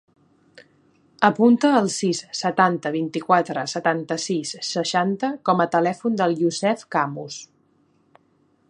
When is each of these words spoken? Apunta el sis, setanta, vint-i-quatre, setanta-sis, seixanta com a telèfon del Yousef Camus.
Apunta 1.27 1.69
el 1.81 1.89
sis, 1.95 2.21
setanta, 2.39 2.93
vint-i-quatre, 2.97 3.67
setanta-sis, 3.75 4.55
seixanta 4.71 5.31
com 5.51 5.63
a 5.67 5.71
telèfon 5.79 6.21
del 6.23 6.37
Yousef 6.43 6.87
Camus. 6.97 7.39